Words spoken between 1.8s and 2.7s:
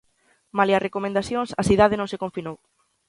non se confinou.